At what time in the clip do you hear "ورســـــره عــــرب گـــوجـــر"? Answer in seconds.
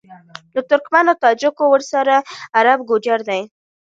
1.71-3.19